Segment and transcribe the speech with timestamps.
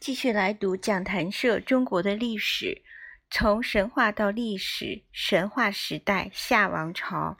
[0.00, 2.80] 继续来读讲坛社中国的历史，
[3.28, 7.36] 从神话到历史，神话时代夏王朝。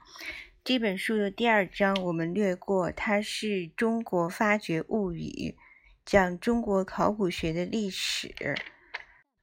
[0.63, 5.57] 这本书的第二章我们略过，它是中国发掘物语，
[6.05, 8.31] 讲中国考古学的历史。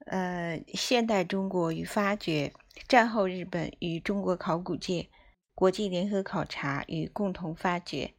[0.07, 2.53] 呃，现代中国与发掘，
[2.87, 5.09] 战后日本与中国考古界，
[5.57, 8.15] 国际联合考察与共同发掘。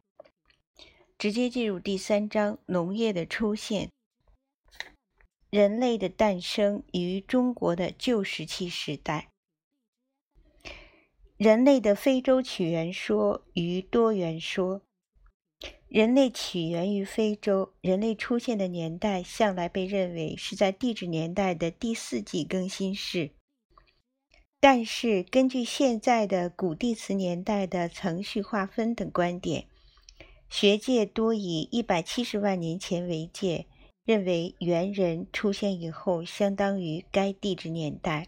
[1.17, 3.89] 直接进入第三章：农业的出现。
[5.49, 9.29] 人类的诞生于中国的旧石器时代。
[11.37, 14.83] 人类的非洲起源说与多元说。
[15.87, 23.31] 人类起源于非洲，人类出现的年代向来被认为是在地质年代的第四纪更新世。
[24.59, 29.65] 但是，根据现在的古地磁年代的程序划分等观点，
[30.47, 33.65] 学界多以一百七十万年前为界。
[34.09, 38.25] 认为猿人出现以后，相当于该地质年代；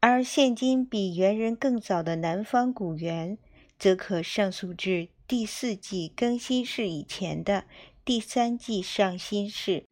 [0.00, 3.38] 而现今比猿人更早的南方古猿，
[3.78, 7.66] 则可上溯至第四纪更新世以前的
[8.04, 9.84] 第三纪上新世。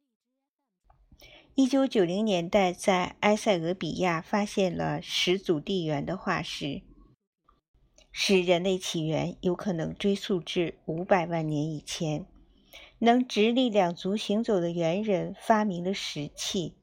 [1.55, 6.81] 一九九零年代，在埃塞俄比亚发现了始祖地猿的化石，
[8.11, 12.25] 使人类起源有可能追溯至五百万年以前。
[13.03, 16.77] 能直立两足行走的猿人发明了石器。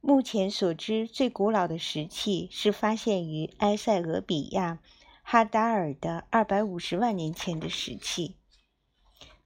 [0.00, 4.78] 目前所知最古老的石器是发现于埃塞俄比亚
[5.22, 8.36] 哈达尔的二百五十万年前的石器。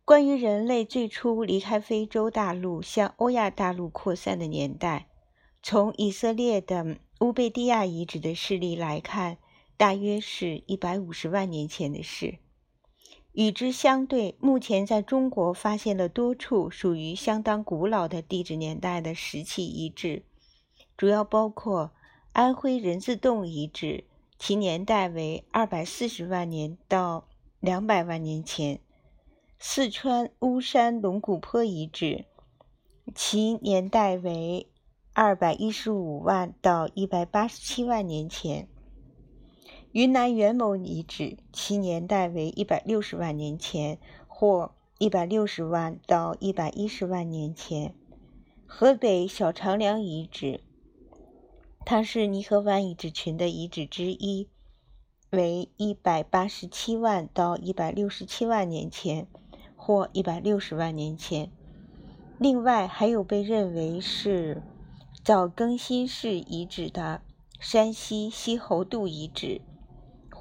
[0.04, 5.08] 关于人类最初离开非洲大陆向欧亚大陆扩散的年代，
[5.64, 9.38] 从以色列的乌贝蒂亚遗址的势力来看，
[9.76, 12.38] 大约是一百五十万年前的事。
[13.32, 20.24] 与之相对，目前在中国发现了多处属于相当古老的地质年代的石器遗址，
[20.96, 21.92] 主要包括
[22.32, 24.04] 安徽人字洞遗址，
[24.36, 27.28] 其年代为二百四十万年到
[27.60, 28.78] 两百万年前；
[29.60, 32.24] 四川巫山龙骨坡遗址，
[33.14, 34.68] 其年代为
[35.12, 38.68] 二百一十五万到一百八十七万年前。
[39.92, 47.92] 云南元谋遗址，其年代为一百六十万年前或一百六十万到一百一十万年前。
[48.68, 50.60] 河北小长梁遗址，
[51.84, 54.46] 它是泥河湾遗址群的遗址之一，
[55.30, 59.26] 为一百八十七万到一百六十七万年前
[59.74, 61.50] 或一百六十万年前。
[62.38, 64.62] 另外，还有被认为是
[65.24, 67.22] 早更新世遗址的
[67.58, 69.60] 山西西侯渡遗址。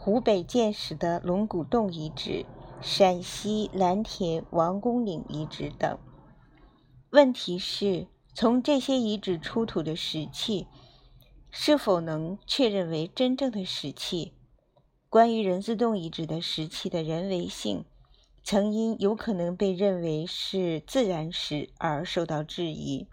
[0.01, 2.45] 湖北建始的龙骨洞遗址、
[2.81, 5.99] 陕西蓝田王公岭遗址等。
[7.09, 10.67] 问题是，从这些遗址出土的石器
[11.51, 14.31] 是否能确认为真正的石器？
[15.09, 17.83] 关于人字洞遗址的石器的人为性，
[18.41, 23.09] 曾因有可能被认为是自然石而受到质疑。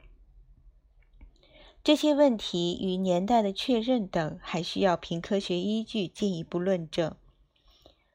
[1.86, 7.14] 这些问题与年代的确认等，还需要凭科学依据进一步论证。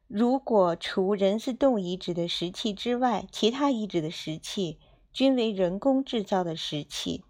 [0.09, 4.77] 如果除人字洞遗址的石器之外，其他遗址的石器
[5.13, 7.23] 均为人工制造的石器，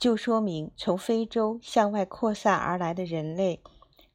[0.00, 3.60] 就说明从非洲向外扩散而来的人类，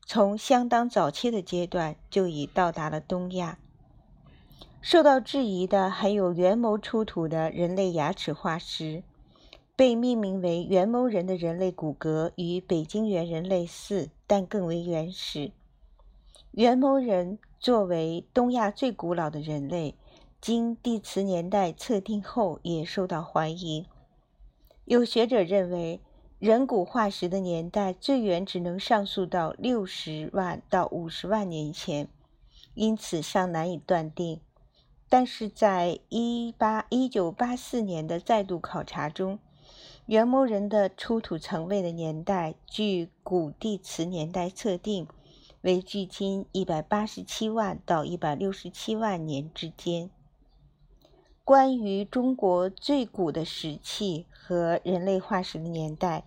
[0.05, 3.57] 从相当早期的阶段就已到达了东亚。
[4.81, 9.03] 受到质疑的还有元谋出土的人类牙齿化石。
[9.77, 15.51] 被命名为元谋人的人类骨骼与北京猿人类似，但更为原始。
[16.53, 19.93] 元谋人作为东亚最古老的人类，
[20.41, 23.85] 经地磁年代测定后也受到怀疑。
[24.85, 26.01] 有学者认为，
[26.39, 32.07] 人骨化石的年代最远只能上溯到六十万到五十万年前，
[32.73, 34.41] 因此尚难以断定。
[35.07, 39.37] 但是在一八一九八四年的再度考察中，
[40.07, 45.05] 元谋人的出土层位的年代，据古地磁年代测定
[45.59, 50.09] 为距今一百八十七万到一百六十七万年之间。
[51.43, 56.23] 关于中国最古的石器和人类化石的年代，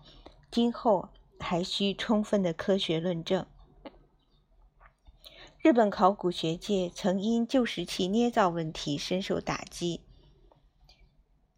[0.50, 3.46] 今后还需充分的科学论证。
[5.62, 10.02] 日本考古学界曾因旧石器捏造问题深受打击，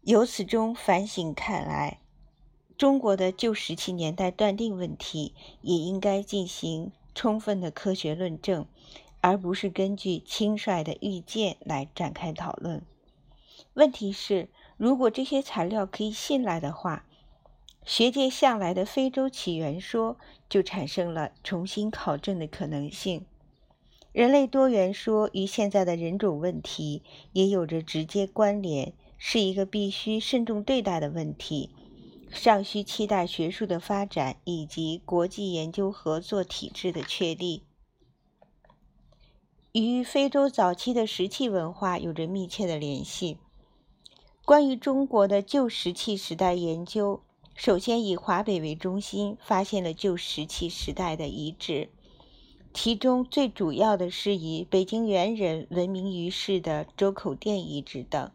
[0.03, 1.99] 由此中反省看来。
[2.77, 8.65] 中国的旧石器年代断定问题也应该进行充分的科学论证，
[9.21, 12.81] 而不是根据轻率的预见来展开讨论。
[13.75, 17.05] 问题是，如果这些材料可以信赖的话，
[17.85, 20.17] 学界向来的非洲起源说
[20.49, 23.25] 就产生了重新考证的可能性。
[24.11, 31.71] 人类多元说与现在的人种问题也有着直接关联，是一个必须慎重对待的问题，
[32.33, 37.63] 尚需期待学术的发展以及国际研究合作体制的确立。
[39.71, 43.37] 与非洲早期的石器文化有着密切的联系。
[44.45, 47.23] 关于中国的旧石器时代研究，
[47.55, 51.89] 首先以华北为中心，发现了旧石器时代的遗址。
[52.73, 58.31] 其中最主要的是以北京猿人闻名于世的周口店遗址等。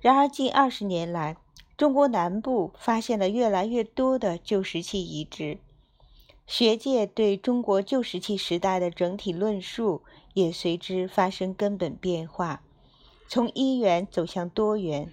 [0.00, 1.36] 然而，近二十年来，
[1.76, 5.58] 中国南部发现了越来越多的旧石器遗址，
[6.46, 10.02] 学界对中国旧石器时代的整体论述
[10.34, 12.62] 也随之发生根本变化，
[13.28, 15.12] 从一元走向多元。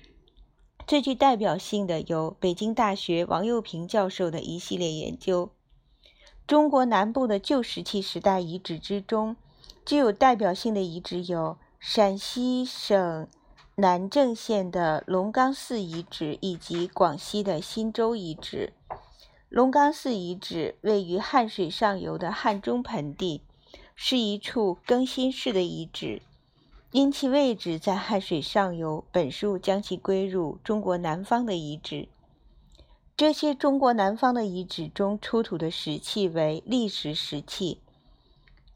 [0.85, 5.51] 最具代表性的有北京大学王佑平教授的一系列研究。
[6.45, 9.35] 中国南部的旧石器时代遗址之中，
[9.85, 13.27] 具有代表性的遗址有陕西省
[13.81, 18.74] 南郑县的龙冈寺遗址以及广西的忻州遗址。
[19.50, 23.42] 龙冈寺遗址位于汉水上游的汉中盆地，
[23.95, 26.22] 是一处更新式的遗址，
[26.92, 32.07] 因其位置在汉水上游，本书将其归入中国南方的遗址。
[33.18, 37.80] 这些中国南方的遗址中出土的石器为砾石石器，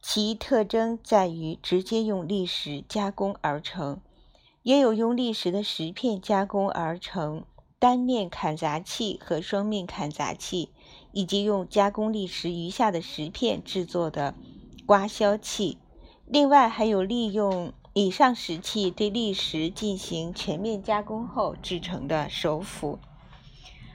[0.01, 3.99] 其特征在于直接用砾石加工而成，
[4.65, 7.45] 也有用砾石的石片加工而成
[7.77, 10.71] 单面砍砸器和双面砍砸器，
[11.11, 14.33] 以及用加工砾石余下的石片制作的
[14.87, 15.77] 刮削器。
[16.25, 22.97] 另外，还有利用以上石器对砾石进行全面加工后制成的手斧。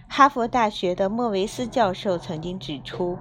[0.09, 3.19] 哈佛大学的莫维斯教授曾经指出，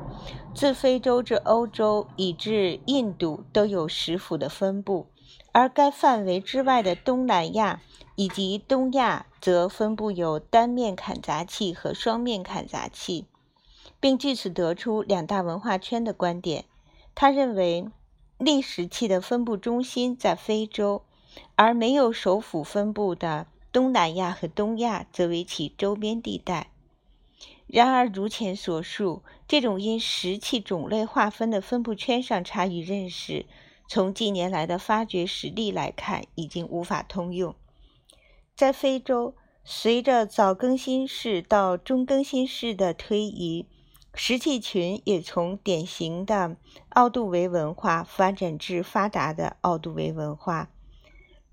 [0.54, 5.08] 自非洲至欧洲以至印度都有石斧的分布，
[5.52, 7.82] 而该范围之外的东南亚
[8.16, 13.26] 以及东亚则分布有单面砍砸器和双面砍砸器，
[14.00, 16.66] 并据此得出两大文化圈的观点。
[17.16, 17.90] 他认为，
[18.38, 21.04] 砾石器的分布中心在非洲，
[21.56, 26.70] 而没有首府分布的东南亚和东亚则为其周边地带。
[27.68, 33.46] 然而，如前所述，这种因石器种类划分的分布圈上差异认识，
[33.92, 37.56] 从近年来的发掘实例来看，已经无法通用。
[38.56, 39.34] 在非洲，
[39.64, 43.66] 随着早更新世到中更新世的推移，
[44.14, 46.56] 石器群也从典型的
[46.90, 50.70] 奥杜维文化发展至发达的奥杜维文化，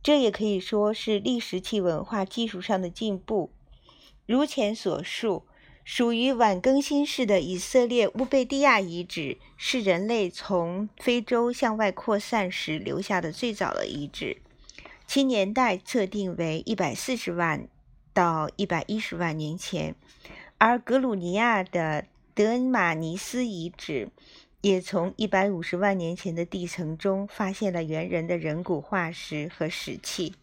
[0.02, 3.50] 这也可以说是砾石器文化技术上的进步。
[4.26, 5.46] 如前所述。
[5.86, 14.38] 属于晚更新世的以色列乌贝蒂亚遗址，是人类从非洲向外扩散时留下的最早的遗址，
[15.06, 17.68] 其年代测定为一百四十万
[18.12, 19.94] 到一百一十万年前。
[20.58, 24.08] 而格鲁尼亚的德恩马尼斯遗址，
[24.62, 30.34] 也从一百五十万年前的地层中发现了猿人的人骨化石和石器。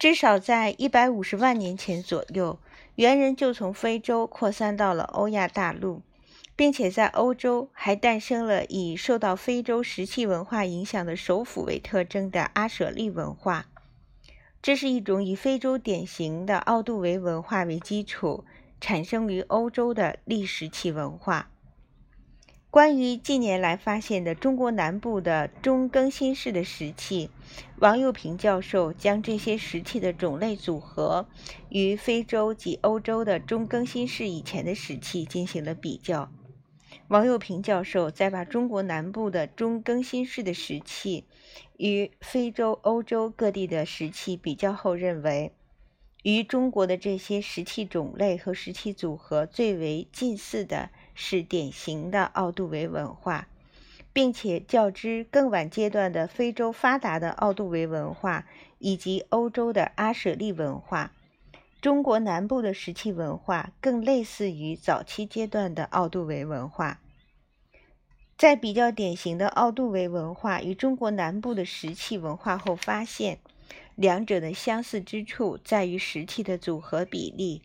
[0.00, 2.58] 至少在一百五十万年前左右，
[2.94, 6.00] 猿人就从非洲扩散到了欧亚大陆，
[6.56, 13.66] 并且在欧洲还诞生了以受到非洲石器文化影响的首府为特征的阿舍利文化。
[14.62, 18.46] 这是一种以非洲典型的奥杜维文化为基础，
[18.80, 21.50] 产生于欧洲的砾石器文化。
[22.70, 27.28] 关于近年来发现的中国南部的中更新世的石器，
[27.80, 31.26] 王佑平教授将这些石器的种类组合
[31.68, 36.30] 与非洲及欧洲的中更新世以前的石器进行了比较。
[37.08, 41.24] 王佑平教授再把中国南部的中更新世的石器
[41.76, 45.52] 与非洲、欧洲各地的石器比较后，认为
[46.22, 50.90] 与中国的这些石器种类和石器组合最为近似的。
[51.22, 53.46] 是典型的奥杜维文化，
[54.10, 58.46] 并且较之更晚阶段的非洲发达的奥杜维文化
[58.78, 61.12] 以及欧洲的阿舍利文化，
[61.82, 67.00] 中国南部的石器文化更类似于早期阶段的奥杜维文化。
[68.38, 73.38] 在比较典型的奥杜维文化与中国南部的石器文化后，发现
[73.94, 77.60] 两者的相似之处在于石器的组合比例。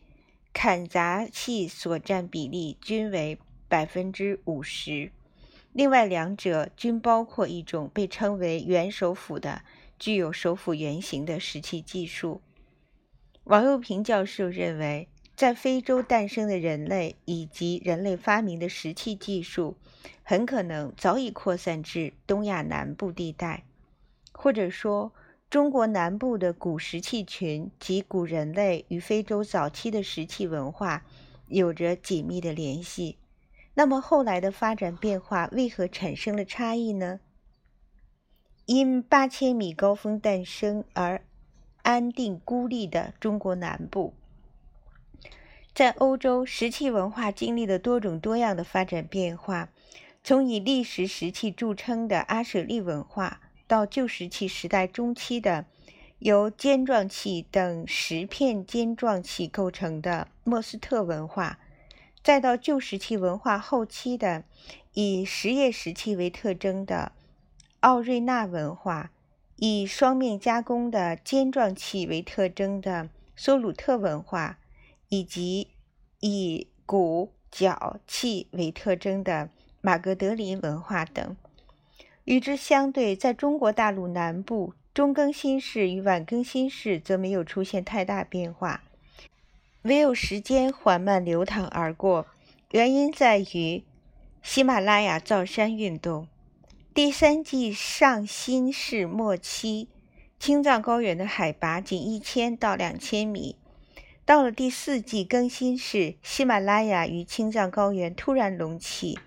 [0.57, 5.11] 砍砸器所占比例均为百分之五十，
[5.73, 9.63] 另外两者均包括一种被称为圆首斧的、
[9.97, 12.41] 具有首斧原型的石器技术。
[13.45, 19.75] 王佑平教授认为，在非洲诞生的人类以及人类发明的石器技术，
[20.23, 23.65] 很可能早已扩散至东亚南部地带，
[24.31, 25.11] 或者说，
[25.49, 31.05] 中国南部的古石器群及古人类与非洲早期的石器文化
[31.47, 33.17] 有着紧密的联系。
[33.75, 37.19] 那么，后来的发展变化为何产生了差异呢？
[38.65, 41.21] 因八千米高峰诞生而
[41.83, 44.13] 安定孤立的中国南部。
[45.73, 49.69] 在欧洲，石器文化经历了多种多样的发展变化，
[50.23, 55.65] 从以砾石石器著称的阿舍利文化，到旧石器时代中期的
[56.19, 61.59] 由尖状器等石片尖状器构成的莫斯特文化，
[62.25, 64.43] 再到旧石器文化后期的
[64.93, 67.11] 以实叶石器为特征的
[67.81, 69.11] 奥瑞纳文化，
[69.57, 74.57] 以双面加工的尖状器为特征的梭鲁特文化。
[75.07, 75.67] 以及
[76.19, 81.37] 以骨角器为特征的马格德林文化等。
[82.23, 88.81] 与之相对，在中国大陆南部，中更新世与晚更新世则没有出现太大变化，
[89.85, 92.25] 唯有时间缓慢流淌而过。
[92.71, 93.83] 原因在于
[94.41, 96.27] 喜马拉雅造山运动。
[96.91, 99.89] 第三纪上新世末期，
[100.39, 103.57] 青藏高原的海拔仅一千到两千米。
[104.25, 109.19] 到了第四纪更新世，喜马拉雅与青藏高原突然隆起，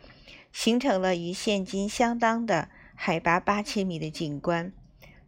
[0.52, 4.72] 形成了与现今相当的海拔八千米的景观。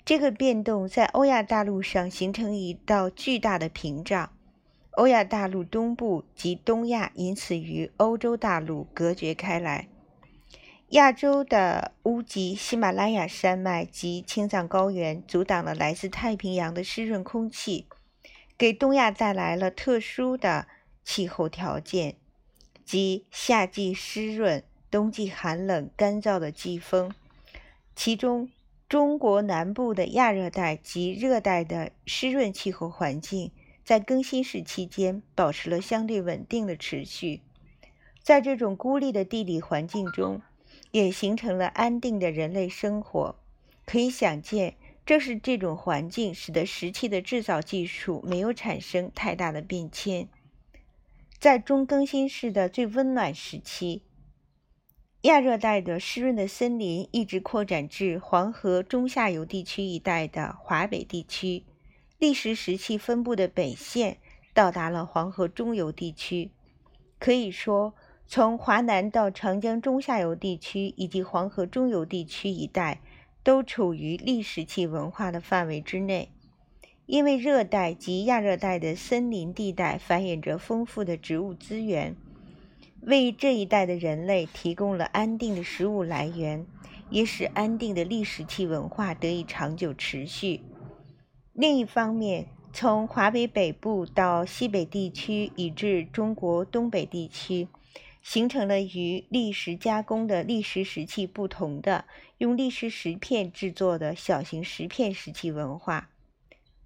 [0.04, 4.32] 这个变动在欧亚大陆上形成一道巨大的屏障，
[4.92, 9.88] 欧亚大陆东部及东亚因此与欧洲大陆隔绝开来。
[10.90, 17.86] 亚洲的乌吉、喜马拉雅山脉及青藏高原阻挡了来自太平洋的湿润空气。
[18.58, 20.66] 给东亚带来了特殊的
[21.04, 22.16] 气候条件，
[22.84, 27.14] 即夏季湿润、冬季寒冷干燥的季风。
[27.94, 28.50] 其中，
[28.88, 33.52] 中国南部的亚热带及热带的湿润气候环境，
[33.90, 37.40] 在更新世期间保持了相对稳定的持续。
[38.22, 40.42] 在这种孤立的地理环境中，
[40.92, 43.34] 也形成了安定的人类生活。
[43.84, 44.76] 可以想见。
[45.04, 50.28] 正是这种环境，使得石器的制造技术没有产生太大的变迁。
[51.40, 54.02] 在中更新世的最温暖时期，
[55.22, 61.64] 亚热带的湿润的森林一直扩展至黄河中下游地区一带的华北地区，
[62.20, 64.18] 砾石石器分布的北线
[64.54, 66.52] 到达了黄河中游地区。
[67.18, 67.94] 可以说，
[68.26, 73.00] 从华南到长江中下游地区以及黄河中游地区一带。
[73.42, 76.28] 都处于砾石器文化的范围之内，
[77.06, 82.14] 因为热带及亚热带的森林地带繁衍着丰富的植物资源，
[83.00, 86.66] 为这一带的人类提供了安定的食物来源，
[87.08, 90.60] 也使安定的砾石器文化得以长久持续。
[91.52, 97.68] 另一方面，从华北北部到西北地区，以至中国东北地区。
[98.22, 102.04] 形成了与砾石加工的砾石石器不同的
[102.36, 106.10] 用砾石石片制作的小型石片石器文化，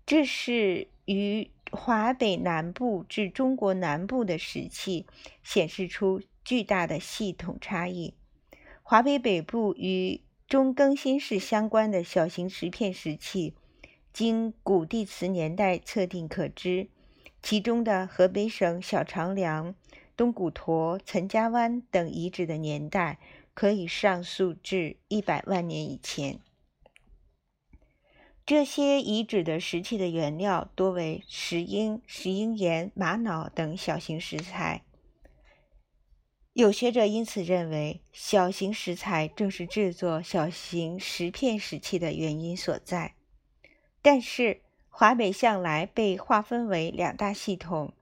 [0.06, 5.06] 这是与华北南部至中国南部的石器
[5.42, 8.14] 显示出巨大的系统差异。
[8.84, 13.54] 华北北部与中更新世相关的小型石片石器，
[14.14, 16.86] 经古地磁年代测定可知，
[17.42, 19.74] 其中的河北省小长梁。
[20.16, 23.18] 东古坨、岑家湾等遗址的年代
[23.52, 26.38] 可以上溯至一百万年以前。
[28.46, 34.84] 这些遗址的石器的原料多为石英、石英岩、玛瑙等小型石材。
[36.52, 43.16] 有学者因此认为，小型石材正是制作小型石片石器的原因所在。
[44.04, 47.94] 但是，华北向来被划分为两大系统。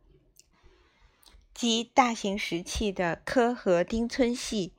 [1.54, 4.72] 即大型石器的科和丁村系，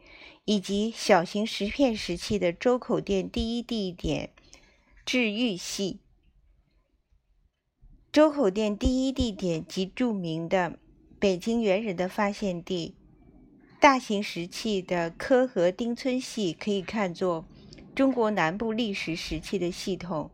[0.44, 4.32] 以及小型石片石器的周口店第一地点
[5.06, 6.02] 治愈系。
[8.12, 10.78] 周口店第一地点即著名的
[11.18, 12.96] 北京猿人的发现地。
[13.80, 17.46] 大型石器的科和丁村系可以看作
[17.96, 20.30] 中国南部历史时期的系统，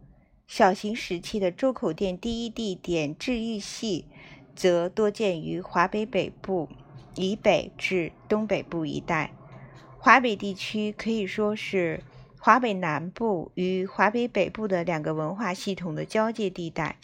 [0.50, 4.06] 小型时期的周口店第一地点治愈系。
[4.56, 6.68] 则多见于华北北部
[7.15, 9.32] 以北至东北部一带。
[10.00, 12.03] 华北地区可以说是
[12.39, 16.98] 华北南部与华北北部的两个文化系统的交界地带。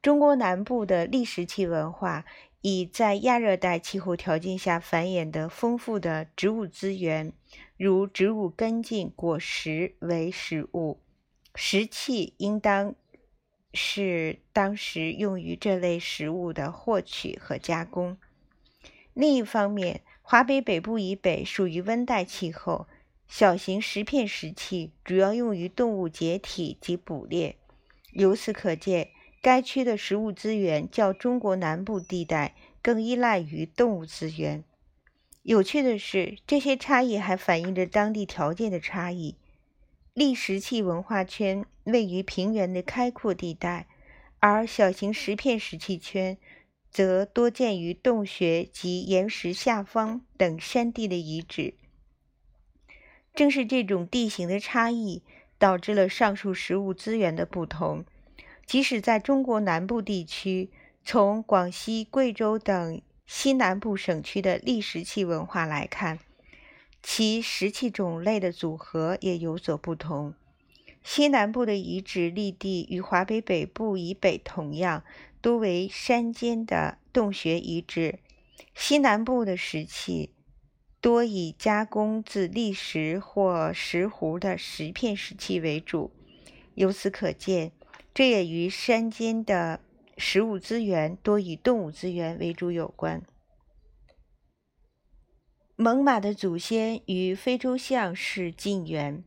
[0.00, 2.24] 中国南部的砾石器文化
[2.62, 7.32] 以在亚热带气候条件下繁衍的丰富的植物资源，
[7.76, 11.01] 如植物根茎、果实为食物。
[11.54, 12.94] 石器应当
[13.74, 18.16] 是当时用于这类食物的获取和加工。
[19.14, 22.86] 另一方面，华北北部以北属于温带气候，
[23.28, 27.56] 小型石片石器主要用于动物解体及捕猎。
[28.12, 29.10] 由此可见，
[29.42, 34.64] 该区的食物资源较中国南部地带更依赖于动物资源。
[35.42, 39.36] 有趣的是，这些差异还反映着当地条件的差异。
[40.14, 43.86] 砾石器文化圈位于平原的开阔地带，
[44.38, 46.36] 而小型石片石器圈
[46.90, 51.74] 则多见于洞穴及岩石下方等山地的遗址。
[53.34, 55.22] 正是这种地形的差异。
[55.62, 58.04] 导致了上述食物资源的不同。
[58.66, 60.72] 即使在中国南部地区，
[61.04, 66.18] 从广西、贵州等西南部省区的砾石器文化来看，
[67.02, 70.34] 其石器种类的组合也有所不同。
[71.02, 75.02] 西南部的遗址立地与华北北部以北同样，
[75.40, 78.18] 多为山间的洞穴遗址。
[78.74, 80.30] 西南部的石器。
[81.00, 86.12] 多以加工自砾石或石斛的石片石器为主，
[86.76, 87.72] 由此可见，
[88.14, 89.80] 这也与山间的
[90.16, 93.20] 食物资源多以动物资源为主有关。
[95.82, 99.24] 猛犸的祖先与非洲象是近缘。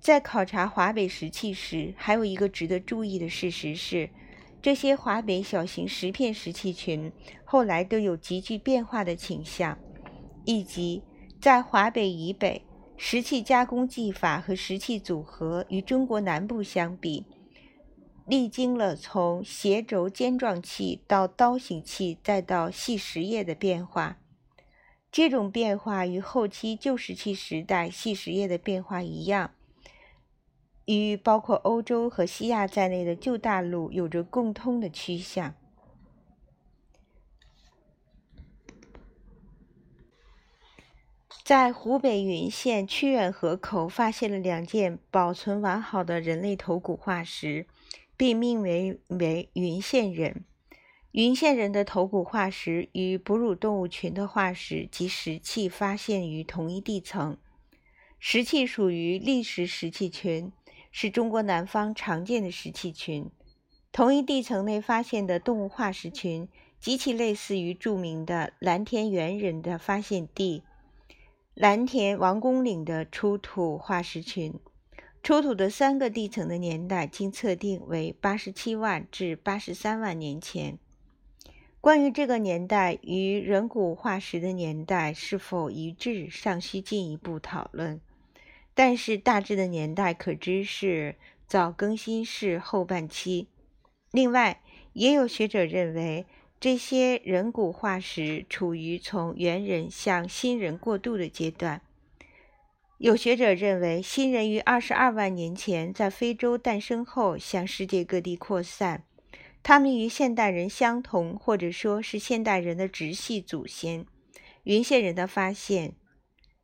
[0.00, 4.10] 在考察华北石器时，还有一个值得注意的事实是，
[4.60, 7.12] 这些华北小型石片石器群
[7.44, 9.78] 后来都有急剧变化的倾向，
[10.44, 11.04] 以及。
[11.40, 12.62] 在华北以北，
[12.96, 17.26] 石器加工技法和石器组合与中国南部相比，
[18.26, 24.18] 历经了从斜轴尖状器到刀形器再到细石叶的变化。
[25.12, 29.50] 这种变化与后期旧石器时代细石叶的变化一样，
[30.86, 35.54] 与包括欧洲和西亚在内的旧大陆有着共通的趋向。
[41.44, 47.66] 在湖北云县曲远河口发现了两件保存完好的人类头骨化石，
[48.16, 50.46] 并命名为云县人。
[51.12, 57.36] 云县人的头骨化石与哺乳动物群的化石及石器发现于同一地层。
[58.18, 60.50] 石器属于砾石石器群，
[60.90, 63.30] 是中国南方常见的石器群。
[63.92, 66.48] 同一地层内发现的动物化石群
[66.80, 70.62] 极其类似于著名的蓝田猿人的发现地。
[71.52, 74.54] 蓝田王公岭的出土化石群，
[75.22, 80.78] 出土的三个地层的年代经测定为八十七万至八十三万年前。
[81.82, 88.00] 关于这个年代与人骨化石的年代是否一致，尚需进一步讨论。
[88.72, 91.16] 但是大致的年代可知是
[91.48, 93.48] 早更新世后半期。
[94.12, 96.24] 另外，也有学者认为。
[96.60, 101.82] 这些人骨化石处于从猿人向新人过渡的阶段。
[102.98, 109.02] 有学者认为，新人于二十二万年前在非洲诞生后，向世界各地扩散。
[109.62, 114.04] 他们与现代人相同，或者说是现代人的直系祖先。
[114.64, 115.94] 云县人的发现，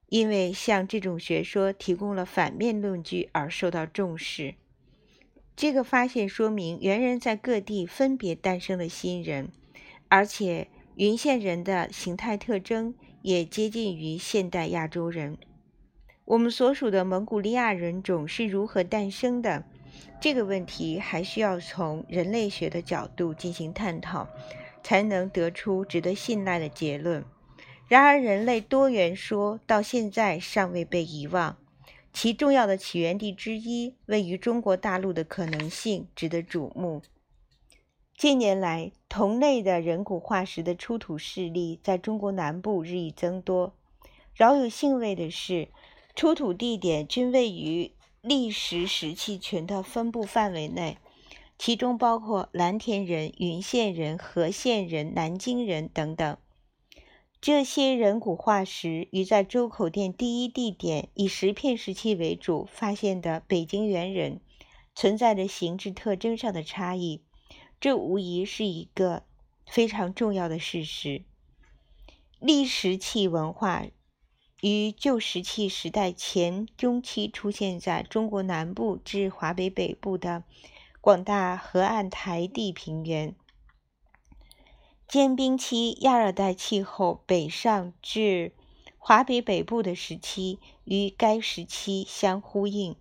[0.09, 4.55] 因为向这种学说提供了反面论据而受到重视。
[5.55, 9.51] 这个发现说明，猿人在各地分别诞生了新人。
[10.09, 15.37] 而且，云县人的形态特征也接近于现代亚洲人。
[16.25, 19.65] 我们所属的蒙古利亚人种是如何诞生的？
[20.21, 24.29] 这个问题还需要从人类学的角度进行探讨，
[24.83, 27.25] 才能得出值得信赖的结论。
[27.87, 31.57] 然而，人类多元说到现在尚未被遗忘，
[32.13, 37.01] 其重要的起源地之一位于中国大陆的可能性值得瞩目。
[38.17, 43.73] 近年来，同类的人骨化石的出土事例在中国南部日益增多。
[44.35, 45.69] 饶有兴味的是，
[46.15, 47.93] 出土地点均位于
[48.29, 50.99] 砾石石器群的分布范围内，
[51.59, 56.37] 其中包括蓝田人、云县人、和县人、南京人等等。
[57.41, 64.43] 这些人骨化石与在周口店第一地点以石片石器为主发现的北京猿人
[64.95, 67.23] 存在着形制特征上的差异。
[67.81, 69.23] 这无疑是一个
[69.67, 71.23] 非常重要的事实。
[72.41, 73.87] 砾石器文化
[74.61, 80.43] 于旧石器时代前中期出现在中国南部至华北北部的
[81.01, 83.35] 广大河岸台地平原。
[85.07, 88.53] 间冰期亚热带气候北上至
[88.99, 92.97] 华北北部的时期与该时期相呼应。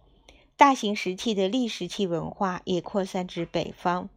[0.55, 4.09] 大型石器的历石器文化也扩散至北方。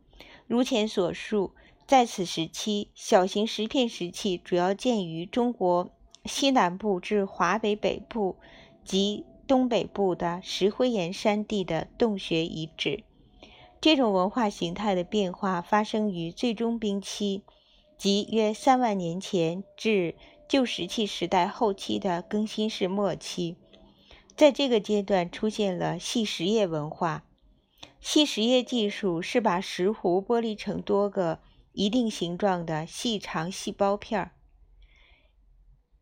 [0.46, 1.52] 如前所述，
[1.86, 5.90] 在此时期，小型石片石器主要见于中国
[6.24, 8.36] 西南部至华北北部
[8.84, 13.04] 及东北部的石灰岩山地的洞穴遗址。
[13.80, 17.42] 这种文化形态的变化发生于最终冰期。
[17.96, 20.14] 即约三万年前至
[20.48, 23.56] 旧石器时代后期的更新世末期，
[24.34, 27.24] 在这个阶段出现了细石叶文化。
[28.00, 31.40] 细石叶技术是把石斛剥离成多个
[31.72, 34.32] 一定形状的细长细胞片儿。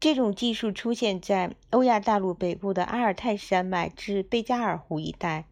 [0.00, 5.46] 这种技术出现在欧亚大陆北部的阿尔泰山脉至贝加尔湖一带。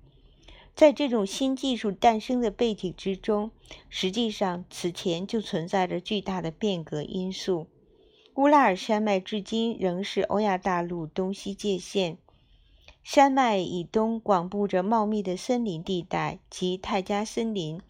[0.76, 3.50] 在这种新技术诞生的背景之中，
[3.88, 7.66] 实际上此前就存在着巨大的变革因素。
[8.34, 12.18] 乌拉尔山脉至今仍是欧亚大陆东西界限。
[13.02, 17.80] 山脉以东广布着茂密的森林地带及泰加森林，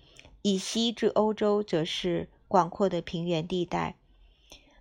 [0.43, 3.97] 以西至欧洲则是广阔的平原地带。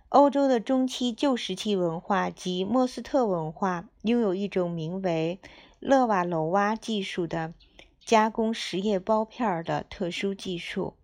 [0.08, 5.40] 欧洲的中期旧石器文化及莫斯特文化拥有一种名为
[5.80, 7.54] 勒瓦楼瓦技术的。
[8.04, 10.94] 加工石叶包片的特殊技术，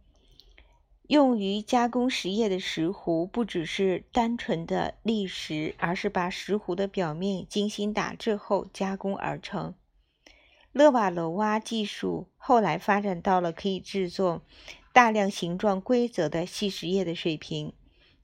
[1.08, 9.74] 用于加工石叶的石斛不只是单纯的砾石，而是把石斛的表面精心打制后加工而成。
[10.70, 14.42] 勒瓦楼挖技术后来发展到了可以制作
[14.92, 17.72] 大量形状规则的细石叶的水平，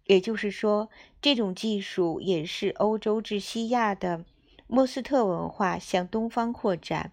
[0.09, 0.88] 也就是说，
[1.21, 4.25] 这种技术也是欧洲至西亚的
[4.66, 7.12] 莫斯特文化向东方扩展。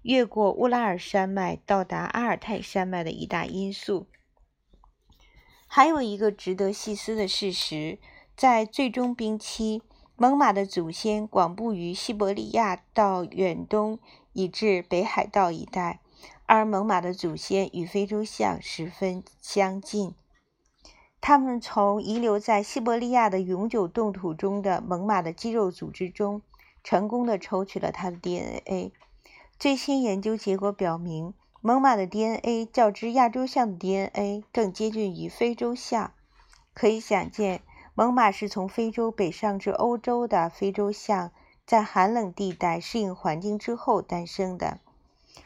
[0.00, 4.06] 越过乌拉尔山脉到达阿尔泰山脉的一大因素，
[5.66, 7.98] 还有一个值得细思的事实：
[8.34, 9.82] 在最终冰期，
[10.16, 13.98] 猛犸的祖先广布于西伯利亚到远东
[14.32, 16.00] 以至北海道一带，
[16.46, 20.14] 而猛犸的祖先与非洲象十分相近。
[21.20, 26.40] 他们从遗留在西伯利亚的永久冻土中的猛犸的肌肉组织中，
[26.82, 28.92] 成功的抽取了它的 DNA。
[29.58, 36.12] 最新研究结果表明，猛犸的 DNA 较之亚洲象的 DNA 更接近于非洲象。
[36.72, 37.60] 可以想见，
[37.94, 41.30] 猛犸是从非洲北上至欧洲的非洲象，
[41.66, 44.78] 在寒冷地带适应环境之后诞生的。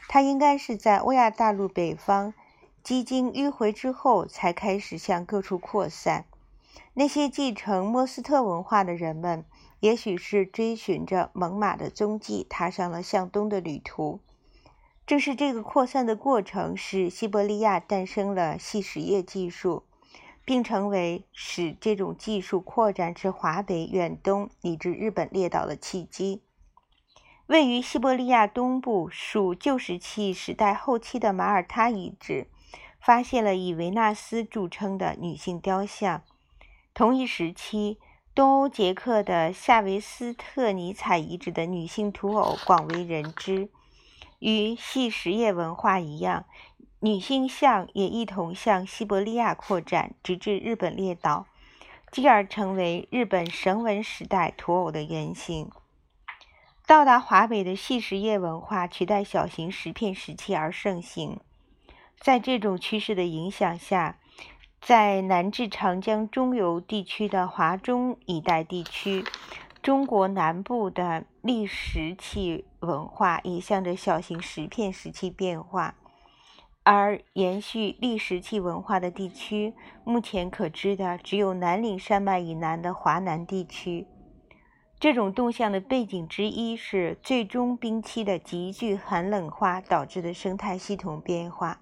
[0.09, 2.33] 它应该是在欧亚大陆北方
[2.85, 6.27] 基金迂回之后，才开始向各处扩散。
[6.93, 9.45] 那些继承莫斯特文化的人们。
[9.81, 14.21] 也许是追寻着猛犸的踪迹，踏上了向东的旅途。
[15.07, 19.83] 正是这个扩散的过程，使西伯利亚诞生了细石叶技术，
[20.47, 26.41] 并成为使这种技术扩展至华北、远东以至日本列岛的契机。
[27.47, 32.47] 位于西伯利亚东部、属旧石器时代后期的马耳他遗址，
[33.05, 36.23] 发现了以维纳斯著称的女性雕像。
[36.95, 37.99] 同一时期。
[38.35, 43.69] 东欧捷克的夏维斯特尼采遗址的女性土偶广为人知。
[44.41, 46.45] 与细石叶文化一样，
[46.99, 51.47] 女性像也一同向西伯利亚扩展，直至日本列岛，
[52.11, 55.71] 继而成为日本绳文时代土偶的原型。
[56.85, 61.39] 到达华北的细石叶文化取代小型石片石器而盛行。
[62.19, 64.19] 在这种趋势的影响下，
[64.81, 69.25] 在南至长江中游地区的华中一带地区，
[69.83, 75.95] 中国南部的砾石器文化也向着小型石片石器变化。
[76.83, 79.73] 而延续砾石器文化的地区，
[80.05, 84.07] 目前可知的只有南岭山脉以南的华南地区。
[85.01, 91.81] 这种动向的背景之一是最终冰期的急剧寒冷化导致的生态系统变化。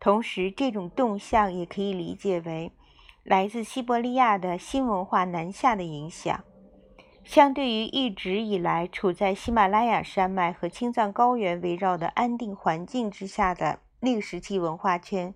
[0.00, 2.72] 同时，这种动向也可以理解为
[3.24, 6.44] 来自西伯利亚的新文化南下的影响。
[7.24, 15.34] 相对于一直以来处在喜马拉雅山脉和青藏高原围绕的安定环境之下的砾石器文化圈，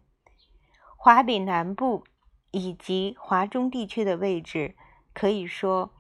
[0.97, 2.05] 华北南部
[2.51, 4.75] 以及华中地区的位置，
[5.13, 5.91] 可以说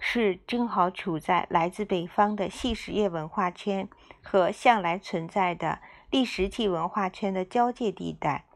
[0.00, 3.88] 是正好处在来自北方的细石叶文化圈
[4.22, 5.78] 和向来存在的。
[6.08, 8.46] 第石器文化圈的交界地带，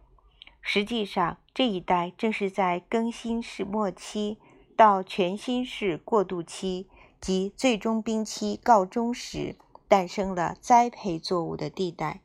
[0.61, 4.39] 实际上这一带正是在更新世末期
[4.77, 6.87] 到全新世过渡期
[7.21, 9.57] 及最终冰期告终时
[9.89, 12.21] 诞生了栽培作物的地带。